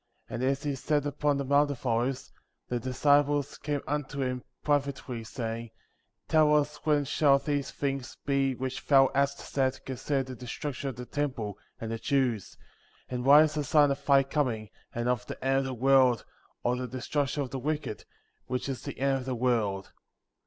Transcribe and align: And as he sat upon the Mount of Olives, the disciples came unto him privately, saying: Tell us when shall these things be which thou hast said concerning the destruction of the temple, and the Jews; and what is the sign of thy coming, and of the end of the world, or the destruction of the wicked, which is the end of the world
And 0.27 0.41
as 0.43 0.63
he 0.63 0.73
sat 0.73 1.05
upon 1.05 1.37
the 1.37 1.45
Mount 1.45 1.69
of 1.69 1.85
Olives, 1.85 2.33
the 2.67 2.79
disciples 2.79 3.59
came 3.59 3.81
unto 3.85 4.23
him 4.23 4.43
privately, 4.63 5.23
saying: 5.23 5.69
Tell 6.27 6.55
us 6.55 6.77
when 6.77 7.05
shall 7.05 7.37
these 7.37 7.69
things 7.69 8.17
be 8.25 8.55
which 8.55 8.83
thou 8.87 9.11
hast 9.13 9.37
said 9.37 9.79
concerning 9.85 10.25
the 10.25 10.35
destruction 10.35 10.89
of 10.89 10.95
the 10.95 11.05
temple, 11.05 11.59
and 11.79 11.91
the 11.91 11.99
Jews; 11.99 12.57
and 13.09 13.23
what 13.23 13.43
is 13.43 13.53
the 13.53 13.63
sign 13.63 13.91
of 13.91 14.03
thy 14.03 14.23
coming, 14.23 14.71
and 14.91 15.07
of 15.07 15.27
the 15.27 15.37
end 15.45 15.59
of 15.59 15.65
the 15.65 15.73
world, 15.75 16.25
or 16.63 16.75
the 16.75 16.87
destruction 16.87 17.43
of 17.43 17.51
the 17.51 17.59
wicked, 17.59 18.05
which 18.47 18.67
is 18.67 18.81
the 18.81 18.97
end 18.99 19.17
of 19.19 19.25
the 19.25 19.35
world 19.35 19.91